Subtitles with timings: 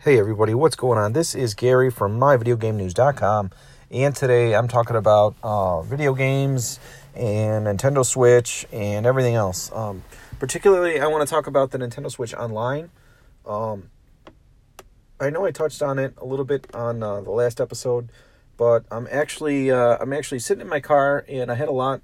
[0.00, 1.14] Hey everybody, what's going on?
[1.14, 3.50] This is Gary from myvideogamenews.com,
[3.90, 6.78] and today I'm talking about uh, video games
[7.14, 9.72] and Nintendo Switch and everything else.
[9.72, 10.04] Um,
[10.38, 12.90] particularly, I want to talk about the Nintendo Switch Online.
[13.44, 13.90] Um,
[15.18, 18.12] I know I touched on it a little bit on uh, the last episode,
[18.56, 22.00] but I'm actually uh, I'm actually sitting in my car and I had a lot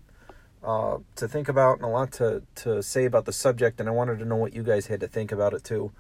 [0.65, 3.93] uh, to think about and a lot to to say about the subject, and I
[3.93, 5.93] wanted to know what you guys had to think about it too.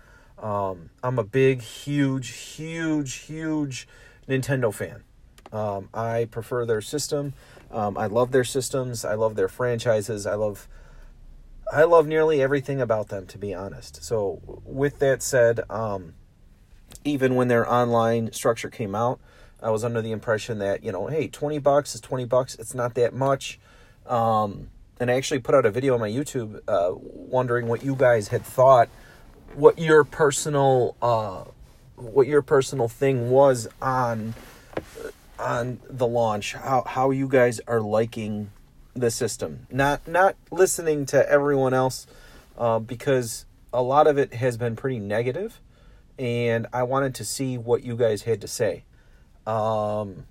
[0.43, 3.89] Um, I'm a big, huge, huge, huge
[4.29, 5.05] Nintendo fan.
[5.53, 7.35] Um, I prefer their system.
[7.71, 9.05] Um, I love their systems.
[9.05, 10.27] I love their franchises.
[10.27, 10.69] I love,
[11.73, 14.03] I love nearly everything about them, to be honest.
[14.03, 16.15] So, with that said, um,
[17.05, 19.21] even when their online structure came out,
[19.63, 22.57] I was under the impression that you know, hey, twenty bucks is twenty bucks.
[22.57, 23.61] It's not that much.
[24.07, 24.69] Um,
[24.99, 28.29] and I actually put out a video on my YouTube, uh, wondering what you guys
[28.29, 28.89] had thought
[29.55, 31.45] what your personal uh,
[31.97, 34.35] what your personal thing was on
[35.39, 36.55] on the launch.
[36.55, 38.51] How how you guys are liking
[38.95, 39.67] the system.
[39.71, 42.07] Not not listening to everyone else
[42.59, 45.61] uh, because a lot of it has been pretty negative,
[46.19, 48.85] and I wanted to see what you guys had to say.
[49.47, 50.27] Um,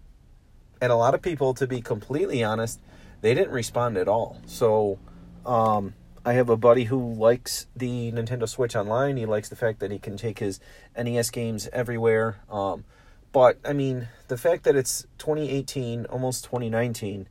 [0.81, 2.79] and a lot of people, to be completely honest,
[3.21, 4.41] they didn't respond at all.
[4.45, 4.99] So
[5.45, 5.93] um,
[6.23, 9.17] I have a buddy who likes the Nintendo Switch Online.
[9.17, 10.59] He likes the fact that he can take his
[10.95, 12.41] NES games everywhere.
[12.49, 12.85] Um,
[13.31, 17.27] but I mean, the fact that it's 2018, almost 2019,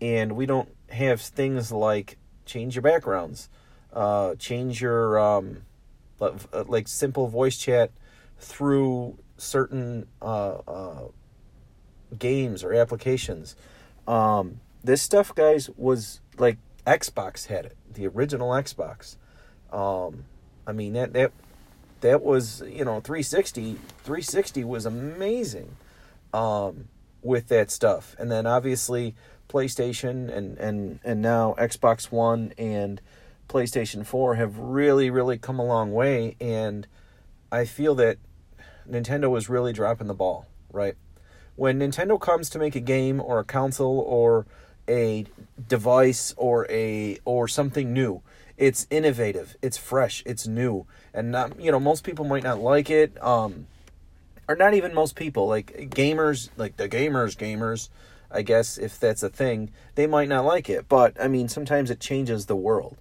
[0.00, 3.48] and we don't have things like change your backgrounds,
[3.92, 5.62] uh, change your um,
[6.66, 7.92] like simple voice chat
[8.38, 11.02] through certain uh, uh,
[12.18, 13.54] games or applications.
[14.08, 19.16] Um, this stuff, guys, was like Xbox had it, the original Xbox.
[19.72, 20.24] Um,
[20.66, 21.32] I mean that that
[22.00, 23.74] that was you know 360
[24.04, 25.76] 360 was amazing
[26.34, 26.88] um,
[27.22, 29.14] with that stuff, and then obviously
[29.48, 33.00] PlayStation and and and now Xbox One and
[33.48, 36.86] PlayStation 4 have really really come a long way, and
[37.50, 38.18] I feel that
[38.88, 40.96] Nintendo was really dropping the ball, right?
[41.54, 44.46] When Nintendo comes to make a game or a console or
[44.88, 45.26] a
[45.68, 48.22] device or a or something new.
[48.56, 52.90] It's innovative, it's fresh, it's new, and not you know most people might not like
[52.90, 53.66] it, um,
[54.48, 57.88] or not even most people like gamers, like the gamers, gamers.
[58.30, 61.90] I guess if that's a thing, they might not like it, but I mean sometimes
[61.90, 62.96] it changes the world,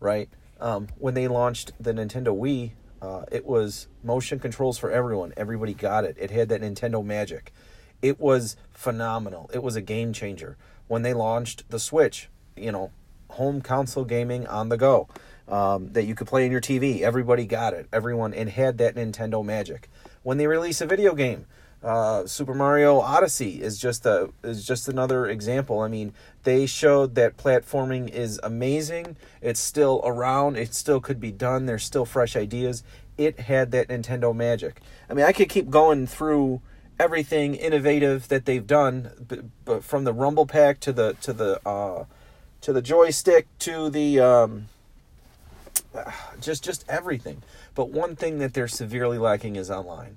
[0.00, 0.28] right?
[0.60, 2.72] Um, when they launched the Nintendo Wii,
[3.02, 5.32] uh, it was motion controls for everyone.
[5.36, 6.16] Everybody got it.
[6.18, 7.52] It had that Nintendo magic.
[8.00, 9.50] It was phenomenal.
[9.52, 10.56] It was a game changer
[10.88, 12.90] when they launched the Switch, you know,
[13.30, 15.08] home console gaming on the go
[15.48, 17.00] um, that you could play in your TV.
[17.00, 17.86] Everybody got it.
[17.92, 19.88] Everyone and had that Nintendo magic.
[20.22, 21.46] When they release a video game,
[21.82, 25.80] uh, Super Mario Odyssey is just a is just another example.
[25.80, 29.16] I mean, they showed that platforming is amazing.
[29.40, 30.56] It's still around.
[30.56, 31.66] It still could be done.
[31.66, 32.82] There's still fresh ideas.
[33.16, 34.80] It had that Nintendo magic.
[35.08, 36.60] I mean, I could keep going through
[36.98, 41.66] everything innovative that they've done, but, but from the rumble pack to the to the
[41.68, 42.04] uh,
[42.60, 44.68] to the joystick to the um,
[46.40, 47.42] just just everything.
[47.74, 50.16] But one thing that they're severely lacking is online,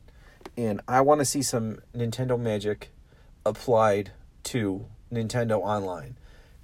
[0.57, 2.89] and I want to see some Nintendo magic
[3.45, 4.11] applied
[4.43, 6.15] to Nintendo Online.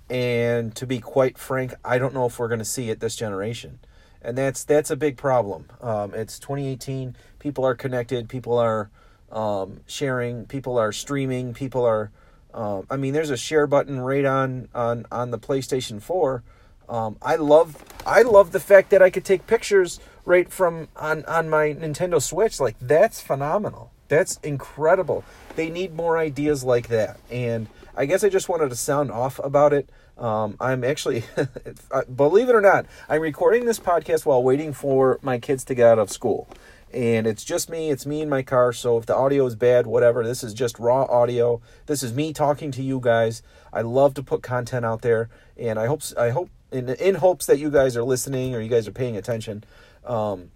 [0.07, 3.15] And to be quite frank, I don't know if we're going to see it this
[3.15, 3.79] generation,
[4.21, 5.65] and that's that's a big problem.
[5.81, 7.15] Um, it's 2018.
[7.39, 8.29] People are connected.
[8.29, 8.91] People are
[9.31, 10.45] um, sharing.
[10.45, 11.53] People are streaming.
[11.53, 12.11] People are.
[12.53, 16.43] Um, I mean, there's a share button right on on on the PlayStation Four.
[16.87, 21.25] Um, I love I love the fact that I could take pictures right from on
[21.25, 22.59] on my Nintendo Switch.
[22.59, 23.91] Like that's phenomenal.
[24.07, 25.23] That's incredible.
[25.55, 27.19] They need more ideas like that.
[27.31, 29.89] And I guess I just wanted to sound off about it.
[30.17, 31.23] Um, I'm actually,
[32.15, 35.87] believe it or not, I'm recording this podcast while waiting for my kids to get
[35.87, 36.47] out of school
[36.95, 39.85] and it's just me it's me in my car so if the audio is bad
[39.85, 41.61] whatever this is just raw audio.
[41.87, 43.43] This is me talking to you guys.
[43.73, 47.45] I love to put content out there and i hope i hope in in hopes
[47.47, 49.65] that you guys are listening or you guys are paying attention.
[50.05, 50.51] Um,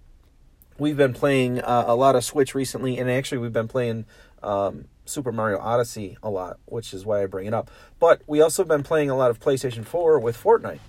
[0.78, 4.06] we've been playing uh, a lot of switch recently and actually we've been playing
[4.42, 7.70] um, super mario odyssey a lot which is why i bring it up.
[8.00, 10.80] But we also have been playing a lot of playstation 4 with fortnite.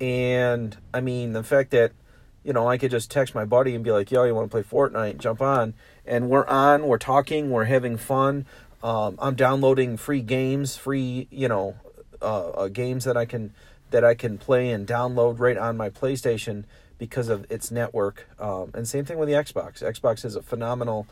[0.00, 1.92] And i mean the fact that
[2.44, 4.50] you know, I could just text my buddy and be like, yo, you want to
[4.50, 5.18] play Fortnite?
[5.18, 5.74] Jump on.
[6.06, 8.46] And we're on, we're talking, we're having fun.
[8.82, 11.76] Um, I'm downloading free games, free, you know,
[12.20, 13.54] uh, uh, games that I can
[13.90, 16.64] that I can play and download right on my PlayStation
[16.98, 18.28] because of its network.
[18.38, 19.82] Um, and same thing with the Xbox.
[19.82, 21.06] Xbox is a phenomenal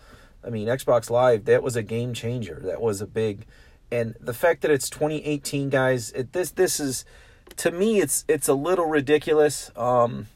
[0.44, 2.60] I mean, Xbox Live, that was a game changer.
[2.64, 3.46] That was a big
[3.90, 7.04] and the fact that it's 2018 guys, it, this this is
[7.56, 9.70] to me it's it's a little ridiculous.
[9.76, 10.28] Um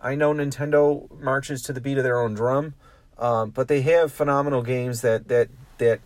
[0.00, 2.74] I know Nintendo marches to the beat of their own drum,
[3.18, 5.48] um, but they have phenomenal games that that
[5.78, 6.00] that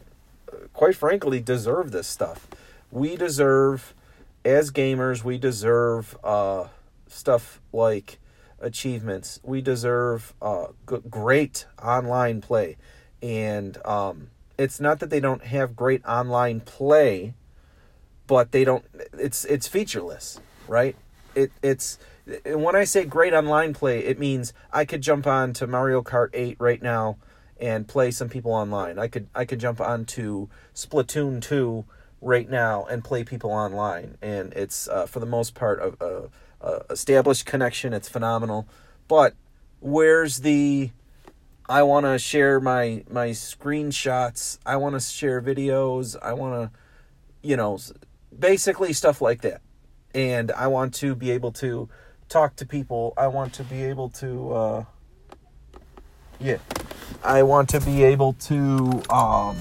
[0.72, 2.48] quite frankly deserve this stuff.
[2.90, 3.94] We deserve
[4.44, 6.68] as gamers, we deserve uh,
[7.08, 8.18] stuff like
[8.60, 9.40] achievements.
[9.42, 12.76] We deserve uh, g- great online play.
[13.22, 14.28] And um,
[14.58, 17.34] it's not that they don't have great online play,
[18.26, 18.84] but they don't.
[19.18, 20.96] It's it's featureless, right?
[21.34, 21.98] It it's
[22.44, 26.30] when I say great online play, it means I could jump on to Mario Kart
[26.32, 27.16] 8 right now
[27.60, 28.98] and play some people online.
[28.98, 31.84] I could I could jump on to Splatoon 2
[32.20, 36.66] right now and play people online, and it's uh, for the most part a, a,
[36.66, 37.92] a established connection.
[37.92, 38.66] It's phenomenal,
[39.08, 39.34] but
[39.80, 40.90] where's the
[41.68, 44.58] I want to share my my screenshots.
[44.66, 46.16] I want to share videos.
[46.20, 46.78] I want to,
[47.48, 47.78] you know,
[48.36, 49.60] basically stuff like that.
[50.14, 51.88] And I want to be able to
[52.28, 53.14] talk to people.
[53.16, 54.84] I want to be able to, uh,
[56.40, 56.58] yeah,
[57.22, 59.56] I want to be able to, um,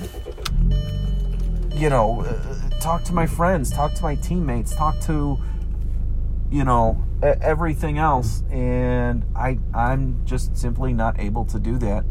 [1.75, 5.37] you know, uh, talk to my friends, talk to my teammates, talk to,
[6.49, 8.43] you know, everything else.
[8.49, 12.05] And I, I'm just simply not able to do that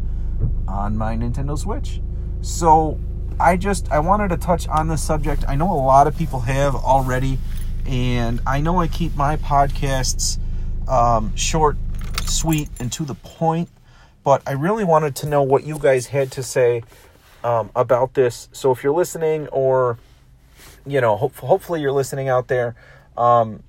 [0.67, 2.01] on my Nintendo Switch.
[2.41, 2.99] So
[3.39, 5.45] I just I wanted to touch on this subject.
[5.47, 7.37] I know a lot of people have already,
[7.85, 10.37] and I know I keep my podcasts
[10.87, 11.77] um, short,
[12.25, 13.69] sweet, and to the point.
[14.23, 16.83] But I really wanted to know what you guys had to say
[17.43, 18.49] um, about this.
[18.51, 19.97] So if you're listening, or
[20.85, 22.75] you know, hope, hopefully you're listening out there,
[23.17, 23.63] um,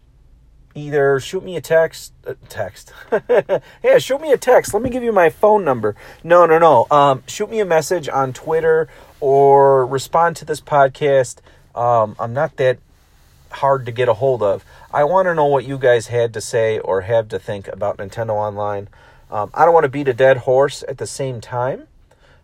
[0.74, 2.12] either shoot me a text.
[2.26, 2.92] Uh, text.
[3.82, 4.74] yeah, shoot me a text.
[4.74, 5.96] Let me give you my phone number.
[6.24, 6.86] No, no, no.
[6.90, 8.88] Um, shoot me a message on Twitter
[9.20, 11.38] or respond to this podcast.
[11.74, 12.78] Um, I'm not that
[13.50, 14.64] hard to get a hold of.
[14.92, 17.98] I want to know what you guys had to say or have to think about
[17.98, 18.88] Nintendo Online.
[19.30, 21.86] Um, I don't want to beat a dead horse at the same time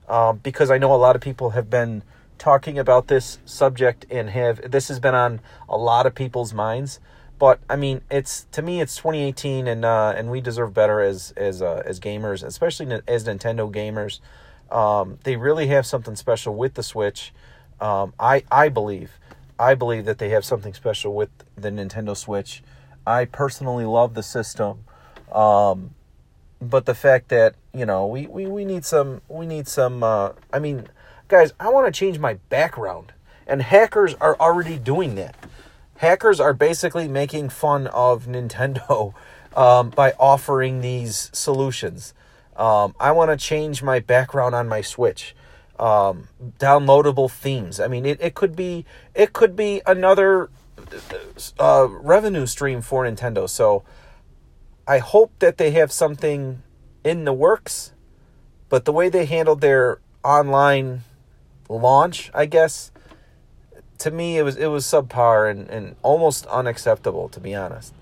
[0.08, 2.02] um, because I know a lot of people have been
[2.38, 7.00] talking about this subject and have this has been on a lot of people's minds.
[7.38, 11.32] But I mean, it's to me, it's 2018, and uh, and we deserve better as
[11.36, 14.20] as uh, as gamers, especially as Nintendo gamers.
[14.74, 17.32] Um, they really have something special with the Switch.
[17.80, 19.18] Um, I I believe
[19.58, 22.62] I believe that they have something special with the Nintendo Switch.
[23.06, 24.84] I personally love the system.
[25.32, 25.94] Um,
[26.60, 30.32] but the fact that, you know, we, we, we need some, we need some, uh,
[30.52, 30.88] I mean,
[31.28, 33.12] guys, I want to change my background.
[33.46, 35.36] And hackers are already doing that.
[35.98, 39.14] Hackers are basically making fun of Nintendo
[39.56, 42.12] um, by offering these solutions.
[42.56, 45.34] Um, I want to change my background on my Switch
[45.78, 46.28] um,
[46.58, 47.80] downloadable themes.
[47.80, 48.84] I mean, it, it could be
[49.14, 50.50] it could be another
[51.58, 53.48] uh, revenue stream for Nintendo.
[53.48, 53.84] So
[54.86, 56.62] I hope that they have something
[57.04, 57.92] in the works.
[58.68, 61.04] But the way they handled their online
[61.68, 62.90] launch, I guess,
[63.98, 67.94] to me it was it was subpar and, and almost unacceptable to be honest.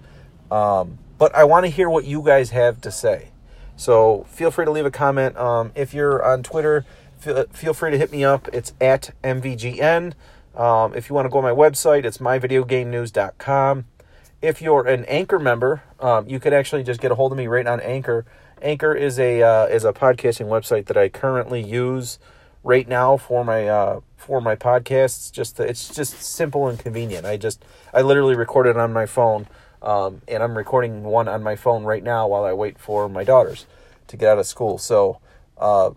[0.50, 3.28] Um, but I want to hear what you guys have to say.
[3.76, 5.36] So feel free to leave a comment.
[5.36, 6.84] Um, if you're on Twitter,
[7.24, 8.48] feel, free to hit me up.
[8.52, 10.12] It's at MVGN.
[10.54, 13.86] Um, if you want to go on my website, it's myvideogamenews.com.
[14.42, 17.46] If you're an Anchor member, um, you could actually just get a hold of me
[17.46, 18.26] right on Anchor.
[18.60, 22.18] Anchor is a uh, is a podcasting website that I currently use
[22.62, 25.32] right now for my uh, for my podcasts.
[25.32, 27.26] Just to, it's just simple and convenient.
[27.26, 29.46] I just I literally record it on my phone,
[29.82, 33.24] um, and I'm recording one on my phone right now while I wait for my
[33.24, 33.66] daughters
[34.08, 34.78] to get out of school.
[34.78, 35.20] So
[35.56, 35.90] uh,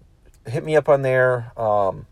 [0.47, 1.51] hit me up on there.
[1.59, 2.05] Um,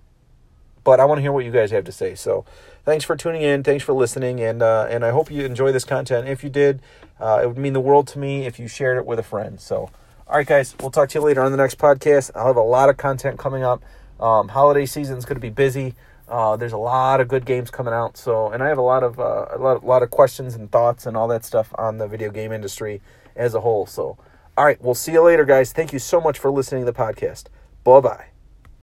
[0.83, 2.15] but I want to hear what you guys have to say.
[2.15, 2.45] So
[2.85, 3.63] thanks for tuning in.
[3.63, 4.39] Thanks for listening.
[4.39, 6.27] And, uh, and I hope you enjoy this content.
[6.27, 6.81] If you did,
[7.19, 9.59] uh, it would mean the world to me if you shared it with a friend.
[9.59, 9.89] So,
[10.27, 12.31] all right, guys, we'll talk to you later on the next podcast.
[12.35, 13.83] I'll have a lot of content coming up.
[14.19, 15.95] Um, holiday season is going to be busy.
[16.27, 18.17] Uh, there's a lot of good games coming out.
[18.17, 20.71] So, and I have a lot of uh, a lot, a lot of questions and
[20.71, 23.01] thoughts and all that stuff on the video game industry
[23.35, 23.85] as a whole.
[23.85, 24.17] So,
[24.57, 25.71] all right, we'll see you later, guys.
[25.71, 27.45] Thank you so much for listening to the podcast.
[27.85, 28.34] Bye bye.